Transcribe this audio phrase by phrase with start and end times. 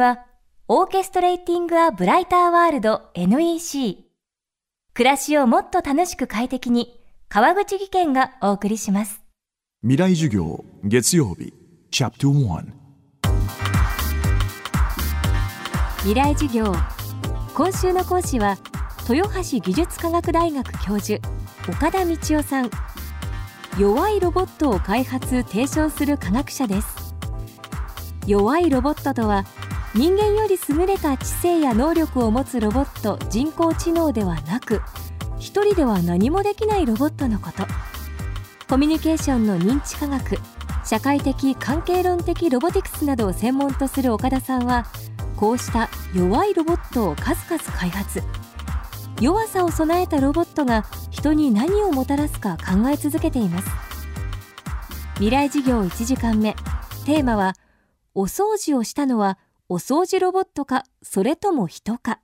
[0.00, 0.24] は、
[0.68, 3.98] オーケストレーティング・ア・ブライター・ワールド NEC。
[4.94, 9.22] 暮らしをもっと楽しく快適に、川口義賢がお送りします。
[9.82, 11.52] 未来授業月曜日
[11.90, 12.64] チャプター
[15.98, 16.72] 未来授業。
[17.54, 18.56] 今週の講師は、
[19.10, 21.20] 豊橋技術科学大学教授、
[21.68, 22.70] 岡田道夫さん。
[23.78, 27.14] 弱いロボットを開発提唱する科学者です
[28.26, 29.44] 弱いロボットとは
[29.94, 34.80] 人間より優れた知性や能力を持つロボット人工知能ではなく
[35.38, 37.66] 一人では何もできないロボットのこと。
[38.68, 40.38] コミュニケーションの認知科学
[40.82, 44.86] 社会的関係論的ロボティクスなどを専門とする岡田さんは
[45.36, 48.22] こうした弱いロボットを数々開発。
[49.20, 53.68] 弱さを備えたロボットが人に何をもたらすか考え続けています。
[55.16, 56.54] 未来事業1時間目。
[57.04, 57.54] テーマは
[58.14, 59.38] お掃除をしたのは
[59.74, 62.20] お掃除ロボットかそれとも人か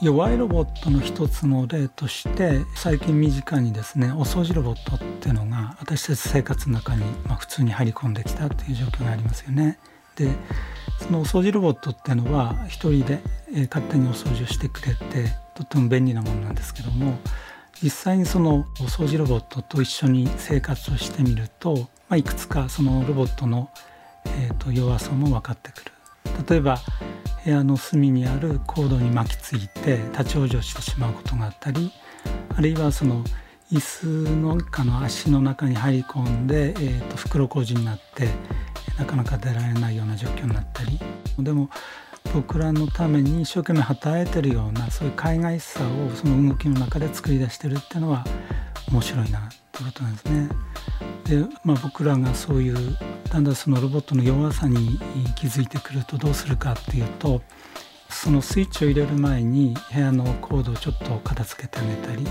[0.00, 9.78] 弱いロボットの一つの例として最近身近にですねお掃除ロボットっていうのが私たち生活の中に、まあ、普通に入り込んできたっていう状況がありますよね。
[10.16, 10.30] で
[10.98, 13.20] そのお掃除ロボットっていうのは一人で、
[13.52, 17.18] え勝手にお掃除をしてくれてとっても便利なものなんですけども
[17.82, 21.76] 実際にそのお掃除ロボットと一緒に生活をしてみると、
[22.08, 23.68] まあ、いくつかそのロボットの
[24.36, 25.92] えーと、弱さも分かってくる
[26.48, 26.78] 例えば
[27.44, 31.92] 部屋の隅にあるコードに巻きついて立ち往生してしまうことがあったり
[32.56, 33.22] あるいはその
[33.72, 38.28] 椅子の中の足の中に入り込んで、えーと、袋小路になって
[38.98, 41.00] なかなか出られないような状況になったり
[41.38, 41.70] でも
[42.32, 48.24] 僕らのために一生懸命働いてるようなそういう海外さをその動きの中で作り出してるっていうのは
[48.90, 50.48] 面白いなってことなんですね。
[51.24, 52.96] で、まあ、僕らがそういう
[53.30, 54.98] だんだんそのロボットの弱さに
[55.36, 57.42] 気づいてくるとどうするかっていうと
[58.08, 62.26] そのスイッチを入れる前に部屋のコードをちょっと片付けてあげたり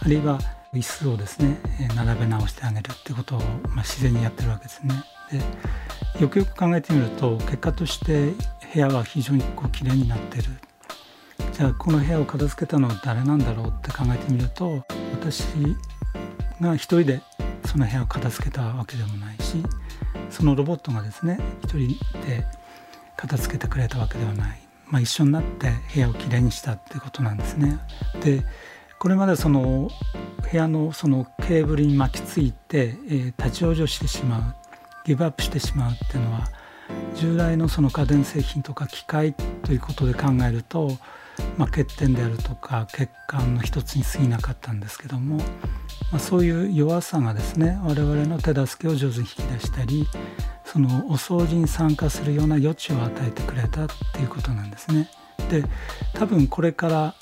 [0.00, 0.38] あるいは
[0.72, 1.58] 椅子をですね
[1.94, 4.94] 並べ直してあげるってことを、まあ、自然にやってるわけですね。
[5.30, 8.32] でよくよく考えてみると結果として
[8.72, 10.44] 部屋は非常にこう綺麗になってる
[11.52, 15.44] じゃあこの部屋を片付けたのは誰なんだろうって考えてみると私
[16.60, 17.20] が一人で
[17.68, 19.62] その部屋を片付けたわけでもないし
[20.30, 21.88] そのロボットがですね一人
[22.26, 22.46] で
[23.14, 27.78] 片付けてくれたわけではない、まあ、一緒になって部屋をきれいにしたってことなんですね。
[28.22, 28.42] で
[28.98, 29.90] これまでその
[30.50, 34.54] 部屋のそのケーブルに巻きついて、えー、立ち往生してしまう
[35.04, 36.48] ギブアップしてしまうっていうのは
[37.14, 40.96] 従来のその家電製品とか機械ということで考えると、
[41.56, 45.38] まあ、欠点であるとか欠陥の一つに過ぎなかったんですけども
[46.10, 50.06] まあ、そういう弱さがですね我々の手助けを上手に引き出したり
[50.64, 55.08] そのお掃除に参加するような余地を与えてくれたっていうことなんですね。
[55.50, 55.64] で
[56.14, 57.14] 多分これから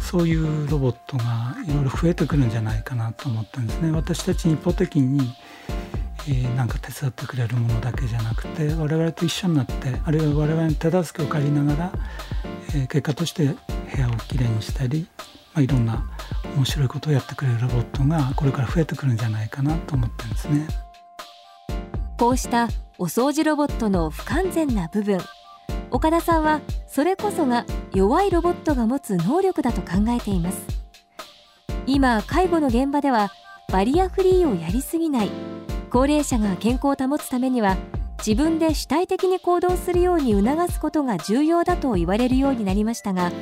[0.00, 3.92] そういうロボットがいろいろ増えてくるんじゃないかなと思ったんですね。
[3.92, 5.20] 私たち一方的に
[6.30, 9.72] えー、なんか手伝ってくれるものだけじゃなくて我々と一緒になって
[10.04, 11.92] あるいは我々の手助けを借りながら、
[12.74, 15.06] えー、結果として部屋をきれいにしたり、
[15.54, 16.04] まあ、いろんな
[16.56, 20.66] 面白いことをやってくれるロボットがこれから増えてくるんじゃないかなと思ってるんですね。
[22.18, 22.68] こうした
[22.98, 25.20] お掃除ロボットの不完全な部分。
[25.90, 27.64] 岡田さんはそれこそが
[27.94, 30.58] 弱いロボットが持つ能力だと考えています。
[31.86, 33.30] 今介護の現場では
[33.72, 35.30] バリアフリーをやりすぎない。
[35.90, 37.76] 高齢者が健康を保つためには
[38.18, 43.32] 自分で主体的に行動するように促すことが重要だと言われるようになりましたが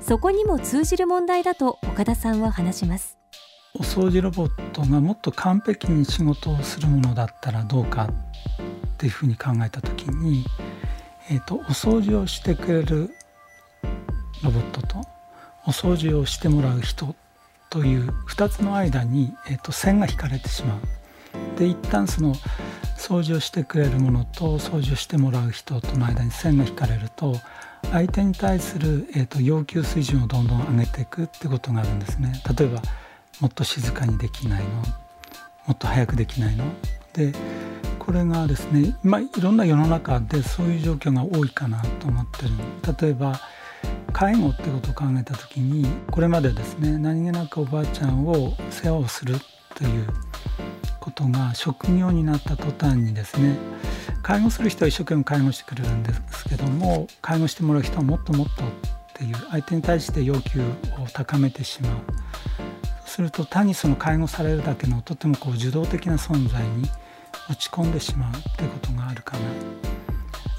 [0.00, 3.18] そこにも通じる問題だと岡田さんは話します
[3.74, 10.44] お掃除ロボットがもっと完璧に仕事をするものだったらどうかっていうふうに考えた時に、
[11.30, 13.10] えーと、お掃除をしてくれる
[14.42, 15.00] ロボットと
[15.66, 17.14] お掃除をしてもらう人
[17.70, 21.58] という2つの間に、えーと線が引かれてしまう。
[21.58, 22.34] で一旦その
[22.96, 27.36] 掃除をしてくれるものと掃除をしてもらう人との間に線が引かれると
[27.90, 32.32] 相手に対する、えーと、要求水準をどんどん上げていくってことがあるんですね。
[32.56, 32.80] 例えば
[33.40, 34.84] もっと静かにできないのも
[35.72, 36.64] っと早くできないの。
[37.12, 37.32] で
[37.98, 42.50] これがですね今いろんな世の中でそういう状況が多いかなと思ってる。
[43.00, 43.40] 例えば
[44.12, 49.36] 介護ってことを考えた時にこれまでですね何気なくおばあちゃんを世話をする
[49.74, 50.06] という
[51.02, 53.56] ことが職業になった途端にですね
[54.22, 58.66] 介護する人は一生懸命介護してくれるんですけども介護してもらう人はもっともっとっ
[59.14, 60.64] ていう相手に対して要求を
[61.12, 61.96] 高めてしまう。
[63.04, 66.88] すると単にその介護されるだけのとてもこう受動的な存在に
[67.50, 69.42] 落ち込んでしまうっていうことがあるかな。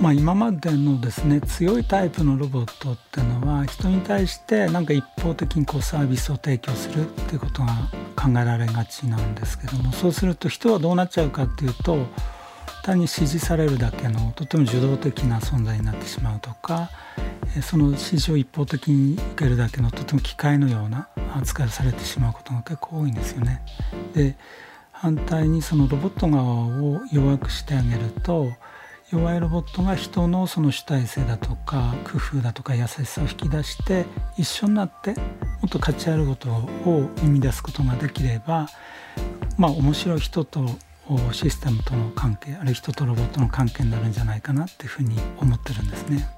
[0.00, 7.72] まあ、今までのですね強いタイプのロボットっていうのは人に対してなんか一方的にこうサービスを提供するっていうことが
[8.16, 12.06] 考えられがちなんですけどもそうすると人はどうなっちゃうかっていうと
[12.82, 16.90] 単に指示されるだけのとても受動的な存在になってしまうとか
[17.62, 23.62] その指示を一方的に受けるだけのとても機械のような扱いをされてしまうことが結構多いんですよね。
[24.14, 24.36] で
[24.92, 28.50] 反対にそのロボット側を弱くしてあげると
[29.12, 34.04] 弱いロボットが人のその主体性だとか工夫だとか優しさを引き出して
[34.36, 35.20] 一緒になっても
[35.66, 38.68] っと価値あることを生み出すことができれば
[39.56, 40.66] まあ面白い人と
[41.30, 46.28] システムとの関係あるいは人とロボットの関係になるんじゃないかなっていうふうに思ってるんですね。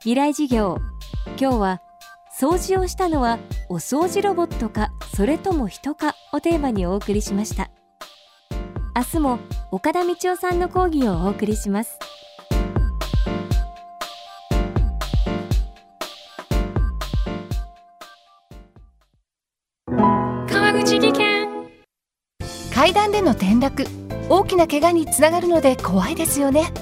[0.00, 0.78] 未来事業
[1.38, 1.82] 今日は
[2.40, 3.38] 掃除をしたのは
[3.68, 7.70] お掃除ロボットかそれとも人かをテーマにお送りしました。
[8.96, 9.38] 明日も
[9.72, 11.96] 岡田道夫さんの講義をお送りします。
[19.86, 21.48] 川口技研。
[22.74, 23.84] 階段での転落。
[24.28, 26.72] 大きな怪我につながるので怖いですよね。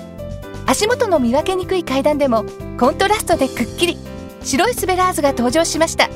[0.66, 2.44] 足元の見分けにくい階段でも
[2.78, 3.98] コントラストでくっきり。
[4.42, 6.08] 白いスベラーズが登場しました。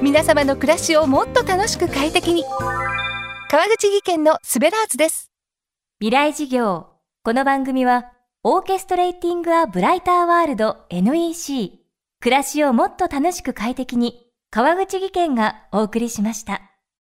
[0.00, 2.44] 皆様の暮らしをもっと楽しく快適に。
[3.48, 5.31] 川口技研のスベラーズです。
[6.02, 6.88] 未来事業。
[7.22, 8.10] この番組は、
[8.42, 11.78] オーケストレーティング・ア・ブライター・ワールド NEC。
[12.18, 16.71] 暮らしをもっと楽しく快適に、川口技研がお送りしました。